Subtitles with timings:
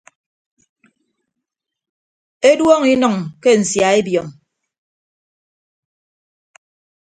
[2.49, 4.27] Eduọñọ inʌñ ke nsia ebiọñ.